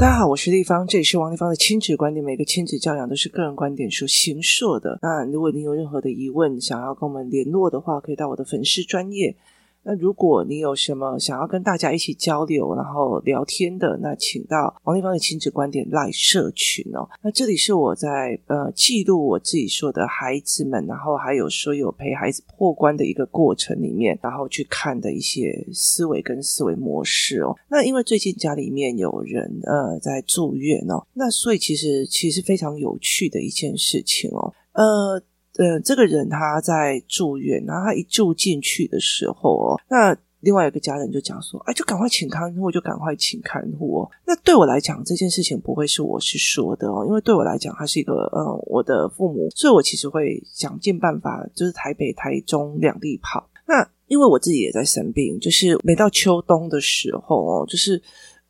[0.00, 2.24] 大家好，我是丽芳，这里是王丽芳的亲子观点。
[2.24, 4.98] 每个亲子教养都是个人观点所形设的。
[5.02, 9.36] 那如果您有任何的疑问，想要跟我们联络的话，可以到我的粉丝专业。
[9.82, 17.08] 那如果你有什么想要跟大家一起交流，然后聊天的，那请到王立芳的亲子观点赖社群哦。
[17.22, 27.56] 那这里是我在呃记录我自己说的孩子们，然后还有说有陪孩子破关的一个过程里面，然后去看的一些思维跟思维模式哦。
[27.68, 35.22] 那因为最近家里面有人呃在住院哦，那所以其实其实非常有趣的一件事情哦，呃。
[35.56, 44.10] 呃，这个人他在住院，然后他一住进去的时候，那另外一个家人就讲说，哎，就赶快请看护，就赶快请看护哦。
[44.26, 53.50] 那对我来讲，这件事情不会是我是说的哦，因为对我来讲，他是一个呃，我的父母，所以我其实会想尽办法，就是台北、台中两地跑。
[53.66, 58.00] 那因为我自己也在生病，就是每到秋冬的时候哦，就是。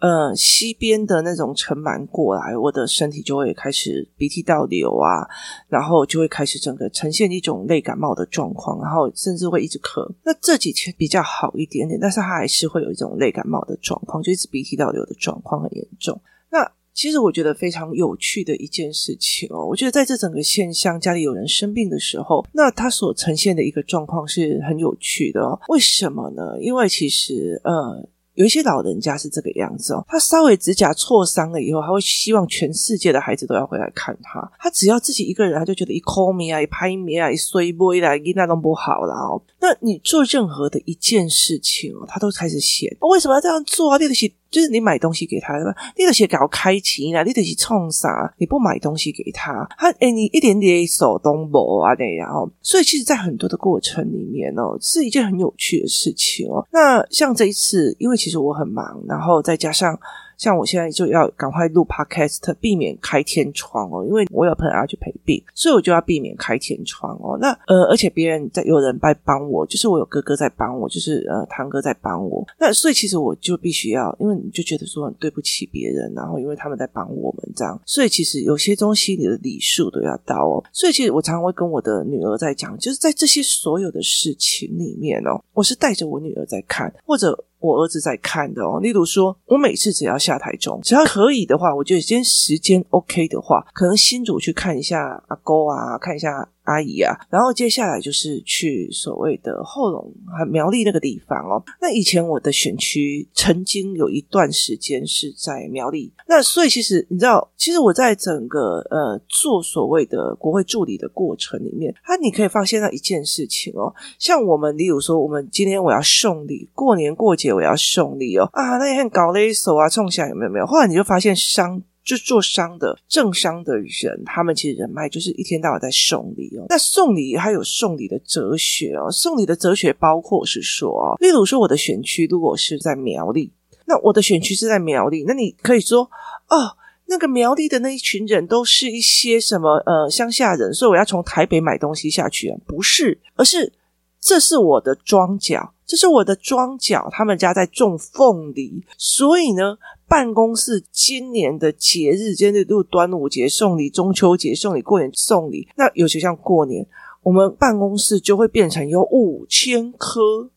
[0.01, 5.29] 呃，西边的那种尘螨过来，我的身体就会开始鼻涕倒流啊，
[5.69, 10.11] 然后就会开始整个呈现一种类感冒的状况，然后甚至会一直咳。
[10.25, 16.19] 那这几天比较好一点点，但是它还是会有一种类感冒的状况，就一直鼻涕倒流的状况很严重。
[16.51, 25.61] 那其实我觉得非常有趣的一件事情哦，我觉得在这整个现象，家里有人生病的时候，那他所呈现的一个状况是很有趣的哦。
[25.69, 26.59] 为什么呢？
[26.59, 28.09] 因为其实呃。
[28.41, 34.41] 有一些老人家是这个样子哦，他稍微指甲挫伤了以后，他会希望全世界的孩子都要回来看他。
[34.59, 39.43] 他只要自己一个人，他就觉得一抠米啊，一拍米啊，一碎杯啦，一那都不好了哦。
[39.61, 43.99] 那你做任何的一件事情哦，他都开始嫌，哦，为什么要这样做啊？
[43.99, 44.35] 对不起。
[44.51, 45.55] 就是你买东西给他，
[45.97, 48.35] 你得先搞开启啊，你得去冲啥？
[48.39, 52.51] 你不买东西给他，他诶你一点点手动不啊那样哦。
[52.61, 56.67] 所以其实，在很多的过程里面哦，是一件很有趣的事情哦。
[56.73, 59.99] 那像这一次，因为其实我很忙，然后再加上。
[60.41, 67.37] 像我现在就要赶快录 podcast，避免开天窗哦，因为我有朋友要去陪病，所以我就要避免开天窗哦。
[67.39, 72.43] 那呃，而且别人在有人在帮我，就是我有哥哥在帮我，就是呃堂哥在帮我。
[72.59, 80.65] 那所以其实我就必须要，因为你就觉得说很对不起别人，然后因为他们在帮我们这样，所以其实有些东西你的礼数都要到哦。
[80.73, 87.45] 所以其实我常常会跟我的女儿在讲，就是在这些所有的事情里面哦，我是带着我女儿在看，或者。
[87.61, 96.49] 我儿子在看的哦，例如说，我每次只要下台中，只要可以的话，我觉得今天时间 OK 的话，可能新竹去看一下阿公啊，看一下。
[96.71, 101.63] 阿姨啊，然后接下来就是去所谓的后龙和苗栗那个地方哦。
[101.81, 120.67] 那以前我的选区曾经有一段时间是在苗栗，那所以其实你知道，其实我在整个呃做所谓的国会助理的过程里面，他你可以发现到一件事情哦，像我们例如说，我们今天我要送礼，过年过节我要送礼哦啊，那也很搞勒手啊，冲下有没有没有？
[120.67, 121.83] 后来你就发现商。
[122.03, 126.67] 就做商的政商的人，他们其实人脉就是一天到晚在送礼哦。
[126.69, 133.53] 那送礼还有送礼的哲学哦，送礼的哲学包括是说，例如说我的选区如果是在苗栗，
[133.87, 136.03] 那我的选区是在苗栗，那你可以说
[136.49, 142.59] 哦，那个苗栗的那一群人都是一些什么呃乡下人，所以我要从台北买东西下去啊？
[142.67, 143.73] 不是，而是
[144.21, 145.75] 这是我的庄脚。
[145.91, 149.77] 这是我的庄脚，他们家在种凤梨，所以呢，
[150.11, 155.69] 办公室今年的节日，今天就端午节送礼，中秋节送礼，过年送礼。
[155.77, 156.85] 那尤其像过年，
[157.23, 160.51] 我们办公室就会变成有五千颗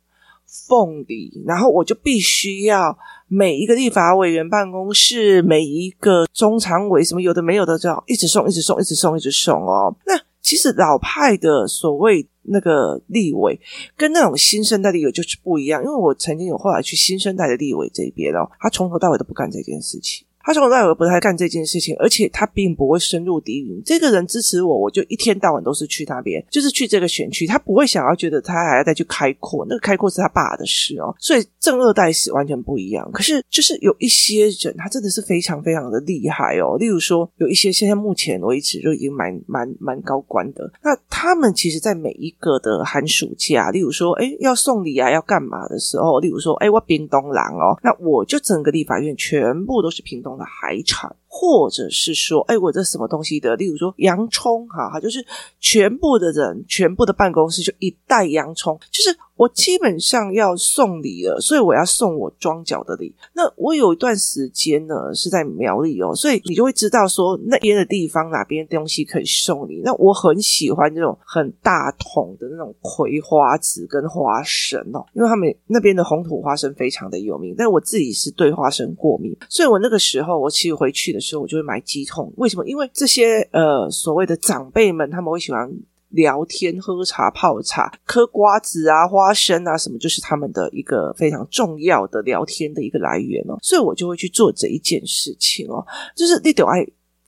[0.68, 2.98] 凤梨，然后我就必须要
[3.28, 9.96] 每一个立法委员办公室，每一个中常委什么有的没有的，就要一直送，一直送，一直送，一直送哦。
[10.08, 12.28] 那其实老派的所谓。
[12.46, 13.58] 那个立委
[13.96, 20.28] 跟那种新生代立委就是不一样，因为我曾经有后来去新生代的立委这边哦，他从头到尾都不干这件事情。
[20.44, 23.82] 他从头到尾不太干这件事情，而且他并不会深入敌营。
[23.86, 27.48] 这个人支持我，我就一天到晚都是去那边，就是去这个选区。
[27.48, 31.16] 他不会想要觉得他还要再去开阔，那个开阔是他爸的事哦。
[31.20, 33.10] 所以正二代是完全不一样。
[33.14, 36.78] 可是就是有一些人，他真的是非常非常的厉害哦。
[36.78, 51.16] 例如说，有一些现在目前为止就已经蛮蛮蛮高官的，那他们其实在每一个的寒暑假，例如说，哎，要送礼啊，要干嘛的时候，例如说，哎，我屏东郎哦，那我就整个立法院全部都是屏东的海产。
[51.36, 53.56] 或者是说，哎，我这什么东西的？
[53.56, 55.26] 例如说洋葱，哈，哈，就是
[55.60, 59.18] 全部的人，全部的办公室就一袋洋葱，就是。
[59.36, 63.14] 我基本上要送礼了，所以我要送我庄脚的礼。
[63.34, 69.82] 那我有一段时间呢是在苗栗哦，所以你就会知道说那边的地方哪边东西可以送礼。
[69.84, 77.56] 那我很喜欢这种很大桶的那种葵花籽跟花生哦，因为他们那边的红土花生非常的有名。
[77.58, 82.32] 但我自己是对花生过敏，所以我那个时候我其实回去的时候我就会买几桶。
[82.38, 82.68] 为什么？
[82.68, 85.72] 因为这些呃所谓的长辈们他们会喜欢。
[86.14, 93.58] 聊天、喝茶、泡茶、嗑瓜子啊、花生啊，什么就是他们的一个非常重要的聊天的一个来源哦。
[93.64, 95.84] 所以我就会去做这一件事情哦，
[96.16, 96.86] 就是你得爱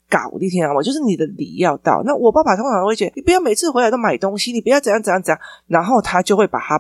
[0.08, 2.04] 搞一天啊，我就是你的礼要到。
[2.06, 6.80] 那我爸爸通常会觉得，你不要每次回来都买东西，你不要怎样怎样怎样，然后他就会把他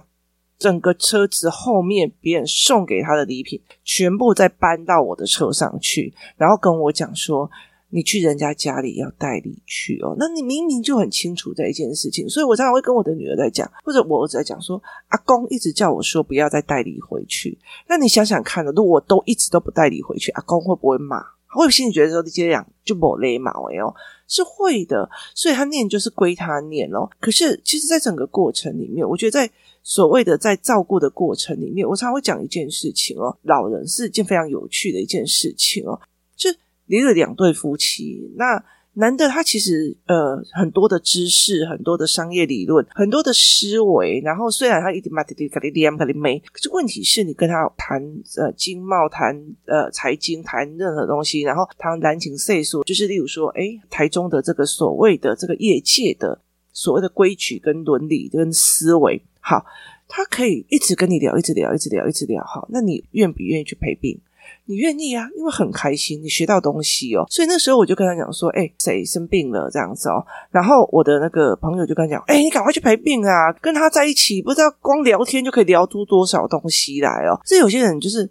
[0.58, 7.50] 整个车子后面别人送给他的礼品全部再搬到我的车上去，然后跟我讲说。
[7.90, 17.58] 你去人家家里要带礼去哦，那你明明就很清楚这一件事情，所以我常常会跟我的女儿在讲，或者我儿子在讲说，阿公一直叫我说不要再带礼回去。
[17.88, 21.24] 那你想想看了，如果我都一直都不带礼回去，阿公会不会骂？
[21.48, 23.94] 会心里觉得说你这样就没礼貌哎哦，
[24.28, 25.10] 是会的。
[25.34, 27.10] 所以他念就是归他念哦。
[27.20, 29.52] 可是其实，在整个过程里面，我觉得在
[29.84, 36.00] 所谓的在照顾的过程里面，我常常会讲一件事情哦，老人是一件非常有趣的一件事情哦，
[36.38, 36.50] 就。
[36.88, 38.64] 离了两对夫妻，那
[38.96, 44.22] 男的他其实呃很多的知识，很多的商业理论，很多的思维。
[44.24, 48.02] 然后虽然他一直骂滴滴卡滴滴卡滴没，可是问题是你跟他谈
[48.38, 59.66] 呃经贸、谈呃财经、谈任何东西，然后谈人情世故，就是例如说，诶台中的这个所谓的这个业界的所谓的规矩跟伦理跟思维，好，
[60.08, 62.44] 他可以一直跟你聊，一直聊，一直聊，一直聊。
[62.44, 64.20] 好，那你愿不愿意去陪病？
[64.66, 67.26] 你愿意啊，因为很开心，你学到东西哦。
[67.30, 73.54] 所以那时候我就跟他讲说：“哎，谁生病了这样子哦。”然后我的那个朋友就跟他讲：“哎，你赶快去陪病啊！
[73.62, 78.30] 跟他在一起，不知道光聊天就可以聊出多少东西来哦。”这有些人就是，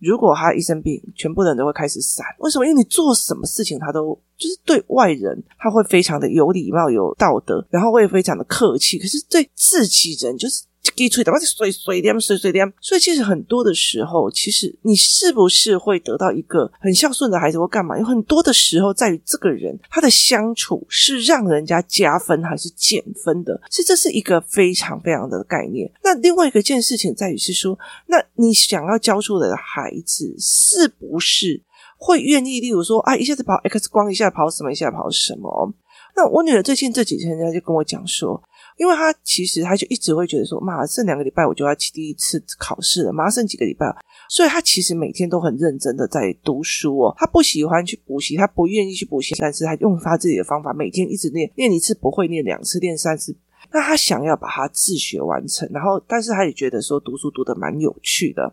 [0.00, 2.26] 如果他一生病，全部人都会开始散。
[2.40, 2.66] 为什么？
[2.66, 8.98] 因为你做什么事情，他都就是对外人他会非常的有礼貌、有道德，然后会非常的客气。
[8.98, 10.64] 可是对自己人就是。
[10.96, 17.98] 给吹的，把水水点水水点，所以其实很多的时候，其实你是不是会得到一个很孝顺的孩子或干嘛？
[17.98, 25.90] 有很多的时候在于这个人他的相处是让人家加分还是减分的，其实这是一个非常非常的概念。
[26.02, 31.60] 那另外一个件事情在于是说，那你想要教出来的孩子是不是
[31.98, 32.60] 会愿意？
[32.60, 35.74] 例如说啊，一下子跑 X 光，一下跑什么，一下跑什么？
[36.16, 38.40] 那我女儿最近这几天，她就跟我讲说。
[38.76, 43.86] 因为他其实他就一直会觉得说，妈，剩两个礼拜我就要第一次考试了，马上剩几个礼拜，
[44.28, 47.14] 所以他其实每天都很认真的在读书哦。
[47.16, 53.36] 他不喜欢去补习，他不愿意去补习，但是他用他自己的方法，每天一直念，念一次不会，念两次，念三次。
[53.72, 58.52] 那他想要把它自学完成，然后但是他也觉得说读书读得蛮有趣的，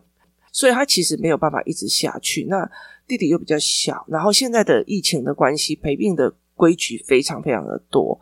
[0.50, 2.44] 所以他其实没有办法一直下去。
[2.48, 2.68] 那
[3.06, 8.18] 弟弟又比较小，然后现在的疫情的关系，陪病的规矩非常非常的多。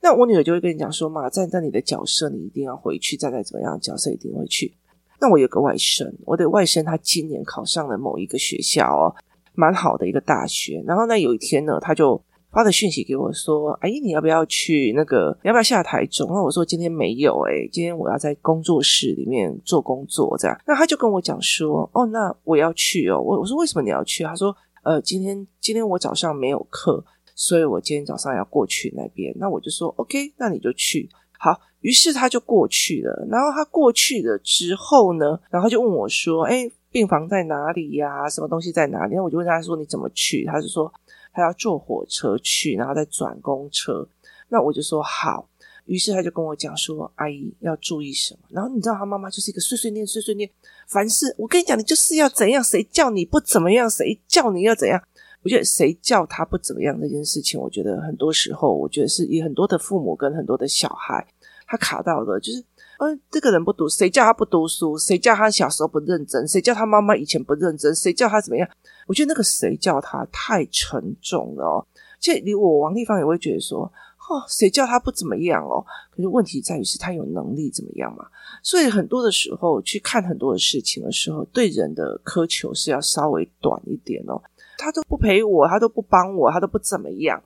[0.00, 4.72] 那我女儿就会跟你讲说嘛，站在你的角色，你一定要回去；站在怎么样的角色，一定会去。
[5.20, 9.14] 那我有个外甥，我的外甥他今年考上了某一个学校哦，
[9.54, 10.82] 蛮好的一个大学。
[10.86, 12.22] 然后呢，有一天呢，他就
[12.52, 15.36] 发了讯息给我说：“阿姨，你要不要去那个？
[15.42, 27.04] 你要不要下台中？”那我说：“今天没有诶，今天我要在工作室里面做工作。”这样，那他就跟我讲说：“哦，那我要去哦。”我我说：“为什么你要去？”他说：“呃，今天今天我早上没有课。”
[27.40, 31.08] 所以我今天早上要过去那边，那我就说 OK，那你就去。
[31.38, 33.26] 好，于是他就过去了。
[33.30, 38.28] 然后他过去了之后呢，然后就问我说：“哎，病房在哪里呀？
[38.28, 40.92] 什么东西在哪里？”然后我就问他说：“你怎么去？”他就说
[41.32, 44.08] 他要坐火车去，然后再转公车。
[44.48, 45.48] 那我就说好。
[45.86, 50.50] 于是他就跟我讲说：“阿姨要注意什么？”然后你知道他妈妈就是一个碎碎念、碎碎念，
[50.88, 55.00] 凡事我跟你讲，你就是要怎样，谁叫你不怎么样，谁叫你要怎样。
[55.48, 61.26] 我觉得谁叫他不怎么样这件事情，我觉得很多时候，我觉得是以很多的父母跟很多的小孩，
[61.66, 62.62] 他卡到的，就是，
[62.98, 64.98] 嗯、这个人不读，谁叫他不读书？
[64.98, 66.46] 谁叫他小时候不认真？
[66.46, 67.94] 谁叫他妈妈以前不认真？
[67.94, 68.68] 谁叫他怎么样？
[69.06, 71.86] 我觉得那个谁叫他太沉重了哦。
[72.20, 73.90] 其实，连我王立芳也会觉得说，
[74.28, 75.82] 哦，谁叫他不怎么样哦？
[76.10, 78.26] 可是问题在于是他有能力怎么样嘛？
[78.62, 84.42] 所以很多的时候去看很多的事情的时候，对人的苛求是要稍微短一点哦。
[84.78, 87.42] 他都不陪我，他都不帮我，他都不怎么样。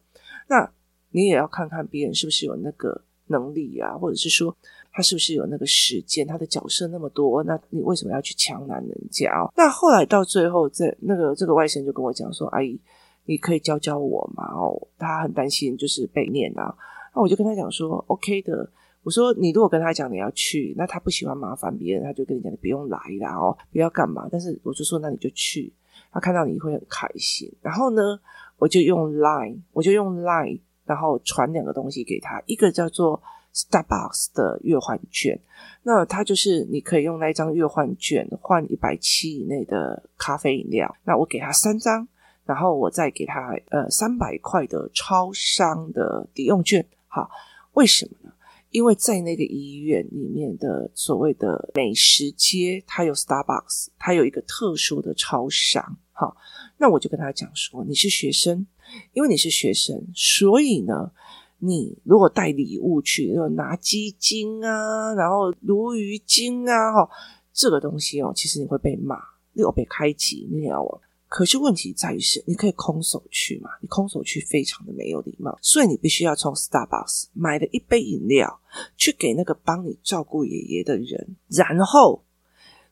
[0.49, 0.71] 那
[1.11, 4.55] 你也要看看别人是不是有那个能力啊，或者是说
[4.93, 6.27] 他是不是有那个时间？
[6.27, 9.33] 他的角色那么多，那你为什么要去强拦人家？
[9.57, 12.79] 那后来到最后，这那个这个外甥就跟我讲说：“阿姨，
[13.25, 14.45] 你可以教教我嘛？
[14.53, 16.75] 哦，他很担心就是被念啊。
[17.15, 18.71] 那我就跟他讲说，OK 的。
[19.03, 24.29] 我说你如果跟他讲你要去，那他不喜欢麻烦别人，他就跟你讲你不用来啦哦，不要干嘛。
[24.31, 25.73] 但是我就说那你就去，
[26.13, 27.53] 他看到你会很开心。
[27.61, 28.21] 然后呢，
[28.59, 33.21] 我就用 Line，我就用 Line，然后传两个东西给他，一个叫做
[33.55, 35.39] Starbucks 的月换券，
[35.83, 40.95] 那他就是你可以用那张月换券换一百七以内的咖啡饮料。
[41.05, 42.07] 那我给他三张，
[42.45, 46.87] 然后我再给他呃三百块的超商的抵用券。
[47.09, 47.31] 好，
[47.73, 48.33] 为什么呢？
[48.71, 55.99] 因为在那个医院里面的所谓的美食街，它有 Starbucks，它有一个特殊的超商。
[56.13, 56.37] 好，
[56.79, 58.67] 那我就跟他讲说，你是学生，
[59.13, 61.11] 因为你是学生，所以呢，
[61.59, 67.11] 你如果带礼物去，拿鸡精啊，然后鲈鱼精啊，哈，
[67.53, 69.17] 这个东西哦，其实你会被骂，
[69.53, 71.01] 你有被开机，你知道吗？
[71.29, 73.71] 可是问题在于是，你可以空手去嘛？
[73.81, 78.61] 你空手去非常的没有礼貌，所以你必须要从 Starbucks 买了一杯饮料，
[78.99, 82.23] 去给那个帮你照顾爷爷的人，然后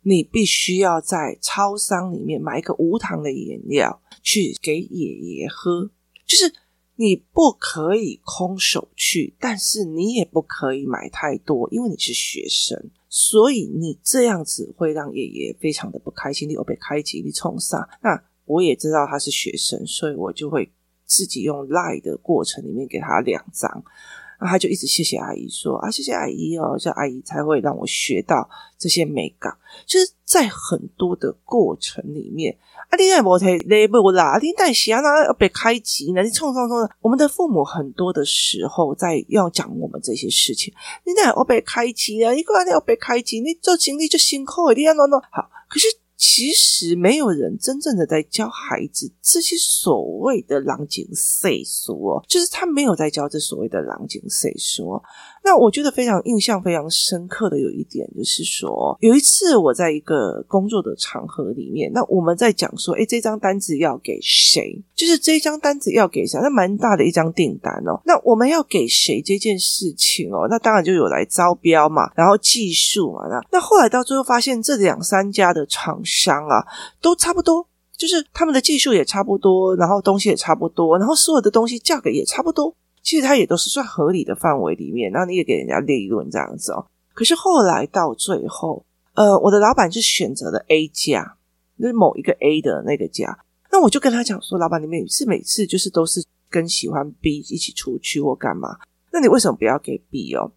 [0.02, 5.90] 你必须要在超商里面买一个无糖的饮料去给爷爷喝。
[6.26, 6.52] 就是
[6.96, 16.48] 你不可以空手去，但是你也不可以买太多，因为你是学生，所以你这样子会让爷爷非常的不开心。
[16.48, 18.22] 你有被开机，你冲上那。
[18.46, 20.72] 我也知道他是学生，所以我就会
[21.04, 23.84] 自己用赖的过程里面给他两张，
[24.40, 29.54] 然后他就一直谢谢阿姨说啊，谢谢阿姨哦，这阿姨才会让我学到这些美感。
[29.86, 32.56] 就是在很多的过程里面，
[32.88, 34.38] 啊，你也不太累不啦？
[34.40, 36.22] 你带小啊要被开机呢？
[36.22, 36.90] 你冲冲冲的！
[37.00, 40.72] 我们的父母很多的时候在要讲我们这些事情，
[41.04, 42.32] 你那要被开机啊？
[42.32, 45.86] 你过来要被开机，你做经历就辛苦，你要弄弄好，可是。
[46.20, 54.82] 其实没有人真正的在教孩子这些所谓的狼情世事哦，就是他没有在教这所谓的狼情世事。
[55.42, 64.84] 那我觉得非常印象非常深刻的有一点就是说，有一次我在一个工作的场合里面，那我们在讲说，诶，这张单子要给谁？
[64.94, 66.38] 就是这张单子要给谁？
[66.42, 67.98] 那蛮大的一张订单哦。
[68.04, 70.46] 那我们要给谁这件事情哦？
[70.50, 73.26] 那当然就有来招标嘛，然后计数嘛。
[73.30, 76.66] 那那后来到最后发现，这两三家的厂商啊，
[77.00, 82.74] 都差不多，就是他们的技术也差不多，然后东西也差不多，然后所有的东西价格也差不多。
[83.02, 86.84] 其实它也都是算合理的范围里面，然后你也给人家利润这样子哦。
[87.14, 91.36] 可是后来到最后，呃，我的老板是选择了 A 价，
[91.78, 93.38] 就是某一个 A 的那个价。
[93.72, 98.76] 那我就跟他讲说，老板，你每次每次就是都是跟喜欢 B 一起出去或干嘛？
[99.12, 100.52] 那你为什么不要给 B 哦？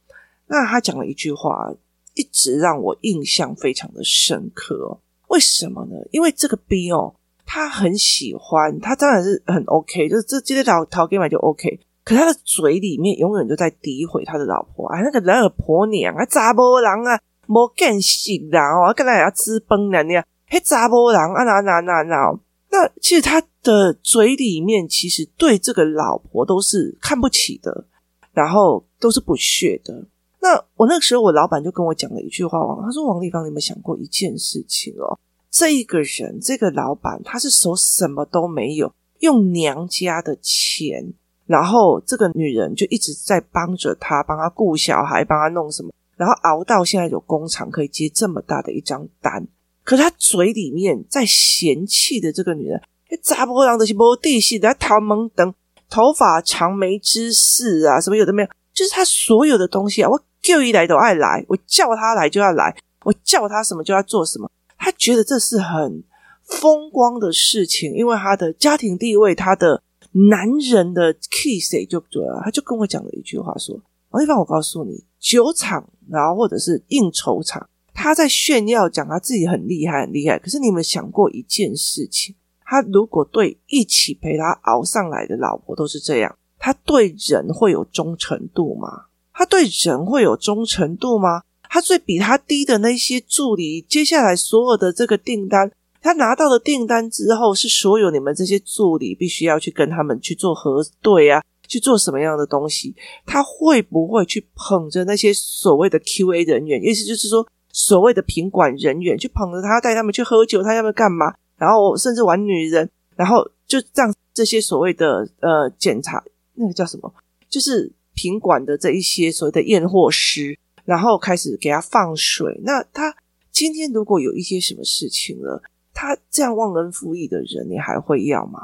[0.47, 1.73] 那他讲了一句话，
[2.15, 4.99] 一直让我印象非常的深刻。
[5.33, 5.95] 为什么呢？
[6.11, 11.79] 因为这个 B 哦，他很喜欢，他当然是很 OK，就是这今天早淘给买就 OK。
[12.03, 27.85] 可他的嘴里面永远都在诋毁他的老婆，啊，那个人儿婆娘啊，查某人啊，没见识啦哦，跟他要吃崩了那样，嘿，查某人啊，那那那那，那其实他的嘴里面其实对这个老婆都是看不起的，
[28.33, 30.05] 然后都是不屑的。
[30.43, 35.17] 那我那个时候，我老板就跟我讲了一句话，王他说：“王立芳，你有没有想过一件事情哦？
[35.49, 41.13] 这一个人，这个老板，他是手什么都没有，用娘家的钱。”
[41.47, 49.47] 然后这个女人就一直在帮着他，帮他顾小孩，帮他弄什么，然后熬到现在有工厂可以接这么大的一张单。
[49.85, 52.81] 可是他嘴里面在嫌弃的这个女人，
[53.21, 55.55] 查甫人就是没地气，在头毛长，
[55.89, 66.03] 头发长没知识啊，什么有的没有，就是他所有的东西啊，我叫一来都爱来，我叫他来就要来，我叫他什么就要做什么，他觉得这是很
[66.43, 69.81] 风光的事情，因为他的家庭地位，他的。
[70.29, 73.75] 男人的 kiss 就对了，他就跟我讲了一句话说
[74.13, 80.37] ：“王一凡，我告诉你，酒场然后或者是应酬场，他在炫耀讲他自己很厉害很厉害。
[80.37, 82.35] 可是你有没有想过一件事情？
[82.63, 89.05] 他如果对一起陪他熬上来的老婆都是这样，他对人会有忠诚度吗？
[89.33, 91.41] 他对人会有忠诚度吗？
[91.69, 95.71] 他最比他低的那些助理，接下来所有的这个订单。”
[96.03, 102.93] 他拿到了订单之后，是所有你们这些助理必须要去跟他们去做核对啊，去做什么样的东西？
[103.25, 111.33] 他会不会去捧着那些所谓的 QA 人员，意思就是说所谓的品管人员，去捧着他带他们去喝酒，他要不要干嘛？
[111.57, 116.21] 然后甚至玩女人，然后就让这些所谓的呃检查
[116.55, 117.11] 那个叫什么，
[117.49, 122.59] 就是品管的这一些所谓的验货师，然后开始给他放水。
[122.63, 123.15] 那他
[123.51, 125.61] 今天如果有一些什么事情了？
[125.95, 128.59] 他这样忘恩负义的人，你还会要吗？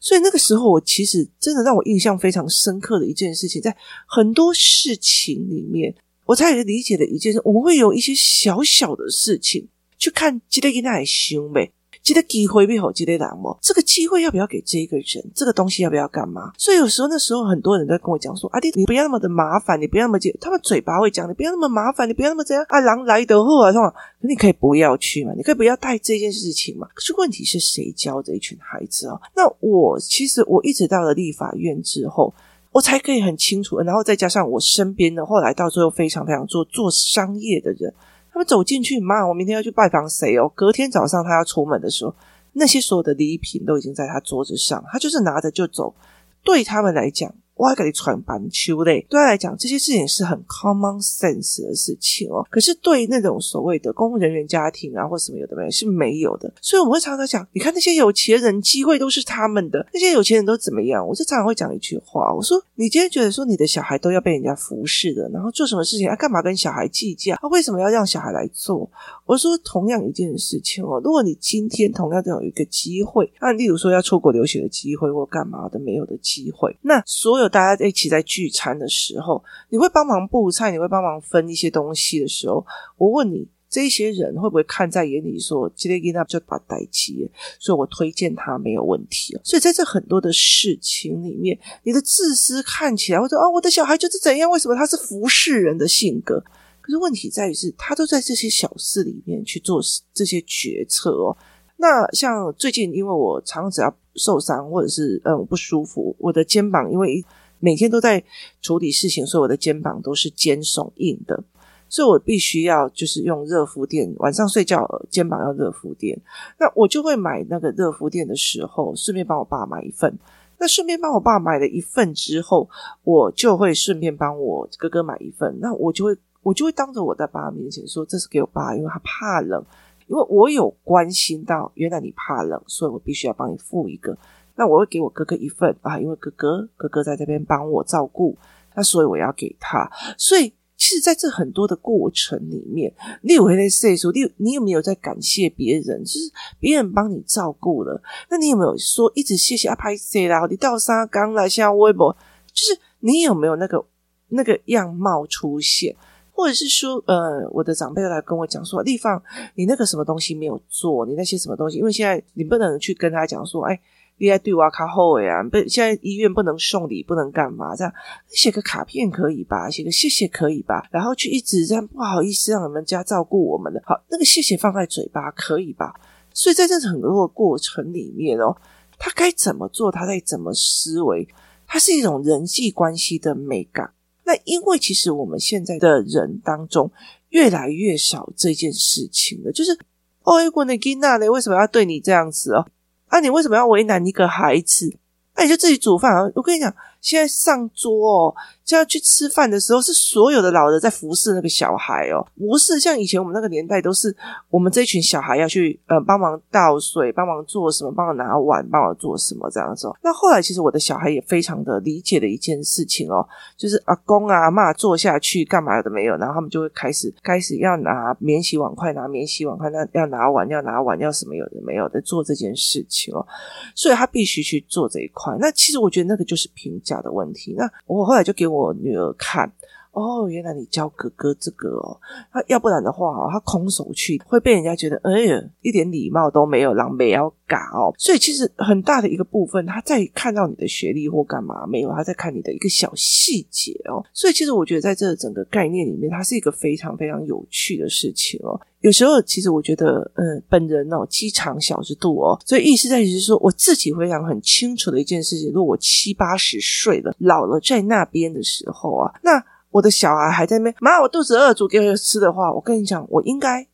[0.00, 3.74] 所以那个时候，我其实真的让我印象非常深刻的一件事情，在
[4.06, 5.94] 很多事情里面，
[6.26, 11.72] 我才理解的一件事，我们会有一些小小的事情去看，记得跟他来想呗。
[12.04, 13.58] 记得机会不好，记得难么？
[13.62, 15.24] 这个机会要不要给这一个人？
[15.34, 16.52] 这个东西要不要干嘛？
[16.58, 20.18] 所以有时候那时候很多人都跟我讲说：“阿弟，你不要那么的麻烦，你不要那么……
[20.38, 23.90] 他们嘴巴会讲，你不要那么麻烦，你不要那么这样啊，狼来得后啊，是吧？
[24.20, 26.86] 你可以不要去嘛，你可以不要带这件事情嘛。
[26.92, 29.18] 可是问题是谁教这一群孩子啊？
[29.34, 32.34] 那我其实我一直到了立法院之后，
[32.70, 37.94] 我才可以很清楚，然后再加上我身边的后来到最后非常非常做做商业的人。
[38.34, 40.50] 他们走进去，妈，我明天要去拜访谁哦？
[40.56, 42.12] 隔天早上他要出门的时候，
[42.54, 45.94] 那些所有的礼品都已经在他桌子上，他就是拿着就走。
[46.42, 47.32] 对他们来讲。
[47.56, 52.44] 我还给你传板球嘞，对他来讲，这些事情是很 common sense 的事情哦。
[52.50, 56.52] 可是对于那种所谓的公务人员家庭啊，或什么有的没有是没有的。
[56.60, 59.86] 所以我们会常常讲，你看那些有钱人，机会都是他们的。
[59.92, 61.06] 那些有钱人都怎么样？
[61.06, 66.16] 我就常常会讲一句话，我说：你今天觉得说你的小孩都要被人家服侍的，然后做什么事情啊？
[66.16, 67.36] 干嘛跟小孩计较？
[67.36, 68.90] 啊，为什么要让小孩来做？
[69.26, 77.43] 我说同样一件事情哦，如果你今天同样都有一个机会，那，例如说要出国留学的机会，或干嘛的没有的机会，那所有。
[77.48, 82.64] 大家一起在聚餐的时候，你会帮忙布菜，你会帮忙分一些东西的时候，
[82.96, 89.38] 我问你，这些人会不会看在眼里说，说今天给他就把代起，所以我推荐他没有问题。
[89.42, 96.42] 所以在这很多的事情里面，你的自私看起来，或者哦，我的小孩就是怎样，为什么他是服侍人的性格？
[96.80, 99.80] 可是问题在于是，他都在这些小事里面去做
[100.12, 101.36] 这些决策哦。
[101.84, 107.22] 那像最近，因为我常常只要受伤或者是嗯不舒服，我的肩膀因为
[107.58, 108.24] 每天都在
[108.62, 111.44] 处理事情，所以我的肩膀都是肩耸硬的，
[111.90, 116.18] 所以我必须要就是用热敷垫，晚上睡觉肩膀要热敷垫。
[116.58, 120.18] 那我就会买那个热敷垫的时候，顺便帮我爸买一份。
[120.58, 122.66] 那顺便帮我爸买了一份之后，
[123.02, 125.54] 我就会顺便帮我哥哥买一份。
[125.60, 129.62] 那我就会我就会当着我在爸面前说，这是给我爸，因为他怕冷。
[130.06, 134.16] 因为我有关心到，原来你怕冷，所以我必须要帮你付一个。
[134.56, 138.36] 那我会给我哥哥一份啊，因为哥哥哥哥在这边帮我照顾，
[138.74, 139.90] 那所以我要给他。
[140.16, 142.92] 所以其实在这很多的过程里面，
[143.22, 146.04] 你有没有在说，你你有没有在感谢别人？
[146.04, 146.30] 就是
[146.60, 149.74] 别人帮你照顾了，那你有没有说一直谢谢啊？
[149.74, 152.16] 拍谢啦，你到沙冈来，像微博，
[152.52, 153.84] 就是你有没有那个
[154.28, 155.96] 那个样貌出现？
[156.36, 159.22] 或者是说，呃，我的长辈来跟我讲说，丽芳，
[159.54, 163.80] 你那个什么东西没有做，你那些什么东西，因为现在你不能去跟他讲说，哎，
[164.18, 167.92] 你在对我卡后呀，不，现在医院不能送礼，不能干嘛，这样
[168.26, 169.70] 写个卡片可以吧？
[169.70, 170.88] 写个谢谢可以吧？
[170.90, 175.94] 然后去一直这样不好意思让你们家照顾我们的，好，那个谢谢放在嘴巴可以吧？
[176.32, 178.56] 所以在这很多过程里面哦，
[178.98, 181.28] 他该怎么做，他在怎么思维，
[181.64, 183.92] 它是一种人际关系的美感。
[184.24, 186.90] 那因为其实我们现在的人当中
[187.30, 189.78] 越来越少这件事情了，就是
[190.22, 192.66] 哦，如果你吉娜呢，为什么要对你这样子哦？
[193.06, 194.96] 啊，你为什么要为难一个孩子？
[195.36, 196.30] 那、啊、你就自己煮饭啊！
[196.34, 196.74] 我跟你讲。
[197.00, 198.34] 现在上桌哦，
[198.64, 204.14] 就要去吃饭的时候，是所有的老人在服侍那个小孩哦，不是像以前我们那个年代，都是
[204.48, 209.96] 我们这一群小孩要去呃帮忙倒水、帮忙做什么、帮忙拿碗、帮忙做什么这样子哦。
[210.02, 223.26] 那后来其实我的小孩也非常的理解的一件事情哦，就是阿公啊、阿嬷坐下去干嘛的没有，然后他们就会开始开始要拿免洗碗筷、拿免洗碗筷，那要拿碗、要拿碗、要什么有的没有的做这件事情哦，
[223.74, 225.36] 所以他必须去做这一块。
[225.38, 229.50] 那其实我觉得那个就是评价的问题，那我后来就给我我女儿看，
[229.94, 231.98] 哦，原来你教哥哥这个哦，
[232.32, 237.94] 他要不然的话哦，他空手去会被人家觉得，哎呀，一点礼貌都没有，狼狈要嘎哦。
[237.96, 244.04] 所以其实很大的一个部分，他在看到你的学历或干嘛没有，他在看你的一个小细节哦。
[244.12, 248.60] 所以其实我觉得在这整个概念里面，它是一个非常非常有趣的事情哦。
[248.80, 259.42] 有时候，其实我觉得，嗯，本人哦，机场小之肚哦，所以意思在于是说，我自己非常很清楚的一件事情：如果我七八十岁了，老了在那边的时候啊，那
[259.74, 263.66] 我的小孩还在那边，妈，我肚子饿，煮给我吃的话，我跟你讲，我应该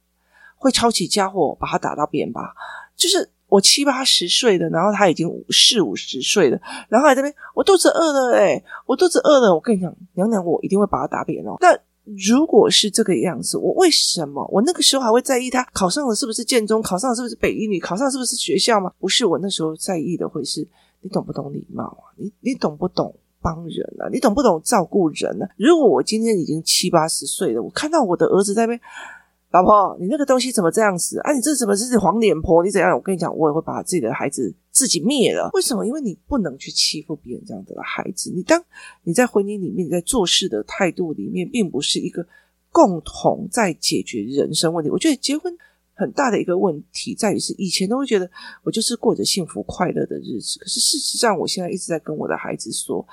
[0.57, 2.55] 会抄起家伙把他打到扁吧。
[2.97, 6.59] 就是我七八十岁的，然后他已经四五十岁了，
[6.89, 11.57] 然后还在那边，我肚子饿了，诶，我肚子饿了，我跟你讲，娘娘，我一定会把他打扁哦。
[11.61, 11.79] 那。
[12.29, 18.91] 如果是这个样子，我为什么我那个时候还会在意他考上了是不是建中，考上了是不是北一女，考上是不是学校吗？
[18.99, 20.67] 不是，我那时候在意的会是
[21.03, 22.11] 你懂不懂礼貌啊？
[22.17, 24.09] 你你懂不懂帮人啊？
[24.13, 25.49] 你懂不懂照顾人啊？
[25.57, 28.81] 如果我今天已经七八十岁了，我看到我的儿子在那边，
[29.51, 31.33] 老婆，你那个东西怎么这样子啊？
[31.33, 32.63] 你这怎么是黄脸婆？
[32.63, 32.95] 你怎样？
[32.95, 34.55] 我跟你讲，我也会把自己的孩子。
[34.73, 35.51] 自己灭了。
[35.53, 35.85] 为什么？
[35.85, 38.31] 因为你不能去欺负别人这样的孩子。
[38.31, 38.65] 你当
[39.03, 42.25] 你在婚姻里面，你在做事的态度里面，并不是一个
[42.71, 44.89] 共同在解决人生问题。
[44.89, 45.53] 我觉得结婚
[45.93, 48.31] 很大的一个问题在于是，以前都会觉得
[48.63, 53.05] 我就是过着幸福快乐的日子，可是事实上，我现在一直在跟我的孩子说。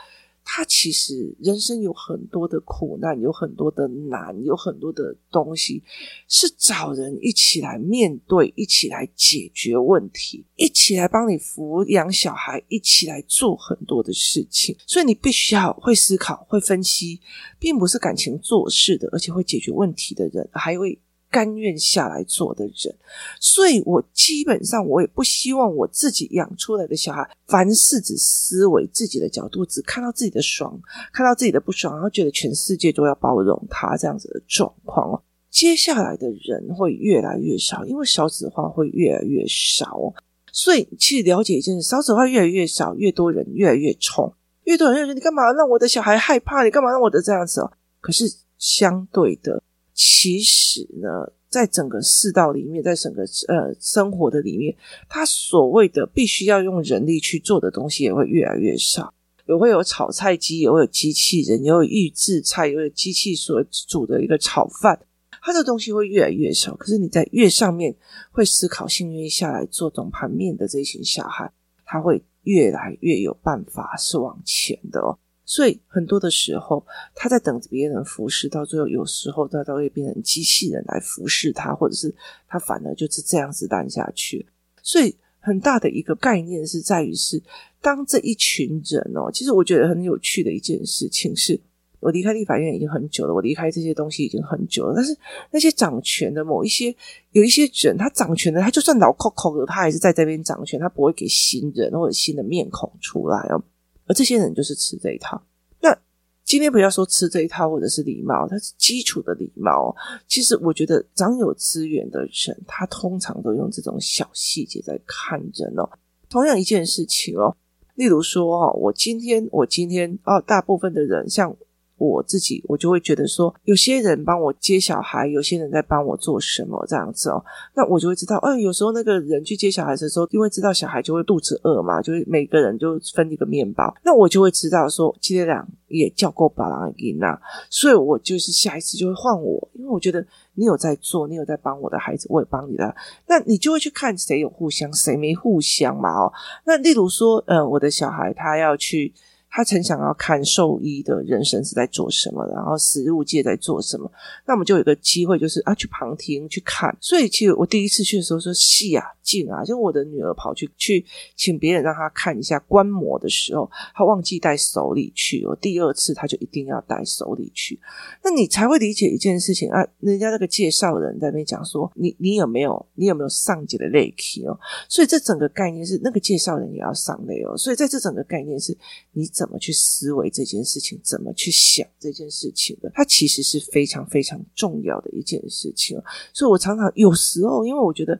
[0.49, 5.83] 他其实人生有很多的苦难，有很多的难，有很多的东西
[6.29, 14.73] 是找人一起来面对，一起来解决问题，一起来帮你抚养小孩，一起来做很多的事情。
[14.87, 17.19] 所以你必须要会思考、会分析，
[17.59, 20.97] 并不是感情做事的，而且会解决问题的人，还会。
[21.29, 22.95] 甘愿下来做的人，
[23.39, 30.79] 所以我基本上我也不希望我自己养出来的小孩，凡事只思维自己的角度，只看到自己的爽，
[31.11, 35.21] 看到自己的不爽，然后觉得全世界都要包容他这样子的状况哦。
[35.49, 40.13] 接下来的人会越来越少，因为少子化会越来越少，
[40.51, 46.63] 所以其实了解一件事，少子化越来越少，越多人越来越冲，越多人越说你干嘛让我的小孩害怕？
[46.63, 47.71] 你干嘛让我的这样子哦？
[47.99, 48.25] 可是
[48.57, 49.61] 相对的。
[49.99, 54.77] 其实呢，在整个世道里面，在整个呃生活的里面，
[55.09, 59.11] 他所谓的必须要用人力去做的东西也会越来越少，
[59.47, 64.99] 也会有炒菜机，也会有机器人，也有预制菜，也有机器所煮的一个炒饭，
[65.41, 66.75] 它的东西会越来越少。
[66.75, 67.95] 可是你在越上面
[68.31, 71.51] 会思考幸运下来做懂盘面的这群小孩，
[71.83, 75.17] 他会越来越有办法是往前的哦。
[75.49, 82.13] 所以很多的时候，他在等着别人服侍，到最后有时候他都会变成机器人来服侍他，或者是
[82.49, 84.45] 他反而就是这样子烂下去。
[84.83, 87.41] 所以很大的一个概念是在于是，
[87.81, 91.57] 当这一群人哦，其实我觉得很有趣的一件事情是，
[92.01, 95.17] 我离开立法院已经很久了，我离开这些东西已经很久了，但是
[95.51, 96.93] 那些掌权的某一些
[97.31, 103.63] 有一些人，他掌权的，他就算老扣扣的，他还是在这边掌权，他不会给新人或者新的面孔出来哦。
[104.07, 105.41] 而这些人就是吃这一套。
[105.81, 105.95] 那
[106.43, 109.95] 今天不要说吃这一套，或者是礼貌，它是基础的礼貌。
[110.27, 115.87] 其实我觉得，长有资源的人，他通常都用这种小细节在看人哦。
[116.29, 117.55] 同样一件事情哦，
[117.95, 121.55] 例如说哦，我今天，我今天哦，大部分的人像。
[121.97, 142.95] 我自己，我就会觉得说，有些人帮我接小孩，有些人在帮我做什么这样子哦，那我就会知道，哎，有时候那个人去接小孩的时候，因为知道小孩就会肚子饿嘛，就是每个人就分一个面包，那我就会知道说，今天两也叫够把郎给那，所以我就是下一次就会换我，因为我觉得你有在做，你有在帮我的孩子，我也帮你的，
[143.27, 146.31] 那你就会去看谁有互相，谁没互相嘛哦，
[146.65, 149.11] 那例如说，呃，我的小孩他要去。
[149.57, 154.07] 他曾想要看兽医的人生是在做什么，然后食物界在做什么，
[154.45, 156.95] 那我们就有一个机会，就是啊去旁听去看。
[157.01, 165.43] 所以其实我第一次去的时候说戏啊近啊，就我的女儿跑去去请别人让她看一下观摩的时候，她忘记带手里去。
[165.43, 167.79] 哦第二次她就一定要带手里去，
[168.23, 169.85] 那你才会理解一件事情啊。
[169.99, 174.57] 人家那个介绍人在那边讲说，你你有没有你有没有上级的类气哦？
[174.87, 177.57] 所以这整个概念是那个介绍人也要上类哦。
[177.57, 178.77] 所以在这整个概念是
[179.13, 179.47] 你怎。
[179.47, 180.99] 怎么去思维这件事情？
[181.01, 182.91] 怎么去想这件事情的？
[182.93, 185.97] 它其实是非常非常重要的一件事情。
[186.33, 188.19] 所以我常常有时候，因为我觉得，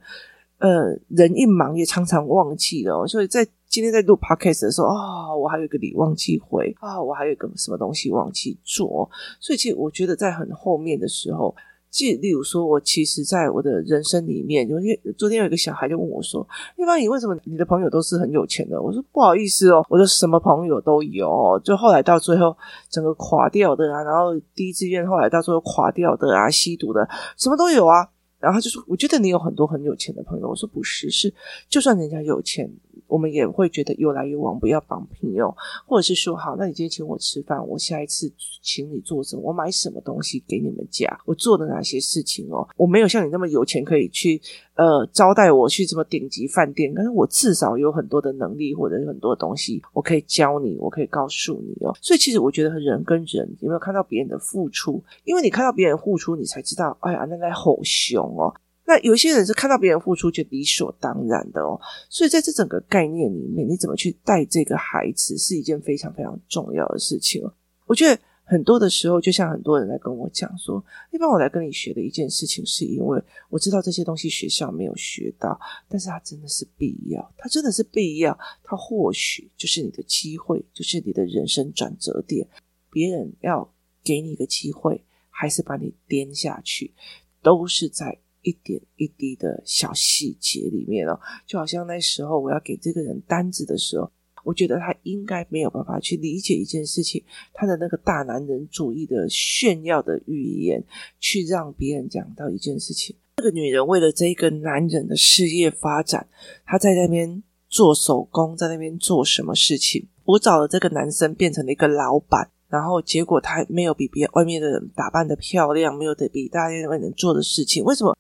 [0.60, 3.06] 呃，人一忙也常常忘记了。
[3.08, 9.10] 所以在今天在录 podcast 的时候，啊、我还有一个礼忘记回啊、我还有一个什么东西忘记做。
[9.40, 11.56] 所以其实我觉得在很后面的时候。
[11.90, 16.46] 即例如说，我其实在我的人生里面，有天昨天有一个小孩就问我说
[16.78, 22.56] ：“一般，你为什么你的朋友都是很有钱的？”我说：“不好意思哦，我的什么朋友都有。”就后来到最后
[22.90, 28.10] 整个垮掉的啊，然后第一志愿后来到最后垮掉的啊，吸毒的什么都有啊。
[28.40, 31.34] 然后他就说：“我觉得你有很多很有钱的朋友。”我说：“不是，是
[31.68, 32.72] 就算人家有钱。”
[33.08, 39.42] 我们也会觉得有来有往，不要绑朋友，或者是说，好，那你今天请我吃饭，我下一次请你做什么？
[39.44, 41.08] 我买什么东西给你们家？
[41.26, 42.68] 我做的哪些事情哦？
[42.76, 44.42] 我没有像你那么有钱，可以去
[44.76, 51.96] 呃招待我去什么顶级饭店，但是我至少有很多的能力，或者是很多东西，我可以教你，我可以告诉你哦。
[52.02, 55.04] 所以其实我觉得人跟人有没有看到别人的付出？
[55.24, 58.54] 因为你看到别人付出，你才知道，哎呀，那来好凶哦。
[58.88, 61.78] 那有些人是看到别人付出就理所当然的哦，
[62.10, 67.44] 所以在这整个概念里面，你怎么去带这个孩子是一件非常非常重要的事情。
[67.86, 82.48] 我觉得很多的时候，就像很多人来跟我讲说，一般我来跟你学的一件事情，是因为我知道这些东西学校没有学到，但是它真的是必要，它真的是必要，它或许就是你的机会，就是你的人生转折点。
[82.90, 83.70] 别人要
[84.02, 86.94] 给你一个机会，还是把你颠下去，
[87.42, 88.18] 都是在。
[88.48, 94.10] 一点一滴的小细节里面哦，就好像那时候我要给这个人单子的时候，
[94.46, 97.22] 我觉得他应该没有办法去理解一件事情，
[97.54, 100.82] 他的那个大男人主义的炫耀的语言，
[101.20, 103.14] 去让别人讲到一件事情。
[103.36, 106.26] 这个女人为了这一个男人的事业发展，
[106.66, 110.08] 她在那边做手工，在那边做什么事情？
[110.24, 112.50] 我找了这个男生变成了一个老板。
[112.70, 117.82] 然后结果他没有比别外面的人打扮的漂亮，没有得比大家外面人做的事情。
[117.82, 118.14] 为什么？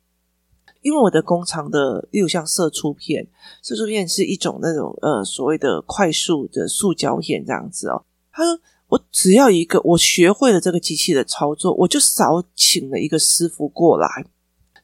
[0.88, 3.28] 因为我的工厂的，例如像色出片，
[3.62, 8.06] 色出片是一种那种呃所谓的快速的塑胶片这样子哦。
[8.32, 14.08] 他说我只要一个，我学会了这个机器的操作，我就少请了一个师傅过来，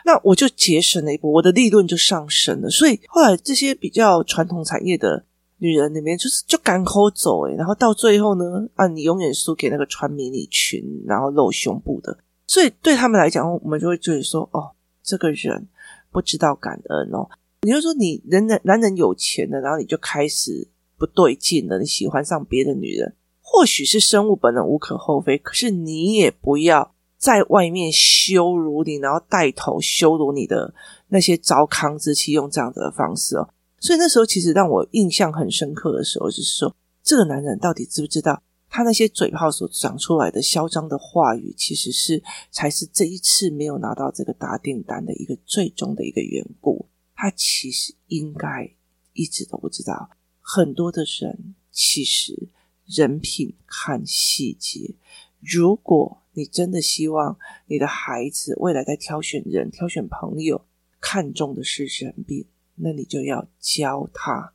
[0.04, 2.70] 那我就节省了一波，我的利润就上升了。
[2.70, 5.24] 所以后来这些比较传统产业的。
[5.60, 15.66] 女人里面就是就赶口走诶，然后到最后呢，啊，你永远输给那个穿迷你裙然后露胸部的，所以对他们来讲，我们就会觉得说，哦，这个人
[16.14, 17.28] 不知道感恩哦。
[17.64, 30.74] 你就说你人人男人有钱了，然后你就开始不对劲了，你喜欢上别的女人，或许是生物本能无可厚非，可是你也不要在外面羞辱你，然后带头羞辱你的
[31.08, 33.50] 那些糟糠之妻，用这样子的方式哦。
[33.80, 38.42] 所以那时候，其实让我印象很深刻的时候，就是说，这个男人到底知不知道，
[38.76, 46.90] 他那些嘴炮所讲出来的嚣张的话语，其实是才是这一次没有拿到这个大订单的一个最终的一个缘故。
[47.14, 48.68] 他其实应该
[49.14, 50.10] 一直都不知道，
[50.42, 52.50] 很多的人其实
[52.88, 54.96] 人品看细节。
[55.40, 60.66] 如果你真的希望你的孩子未来在挑选人、挑选朋友，
[61.00, 62.48] 看重的是人品。
[62.78, 64.52] 那你就要教他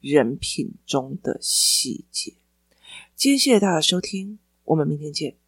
[0.00, 2.34] 人品中的细节。
[3.20, 5.39] 今天谢谢大家收听，我们明天见。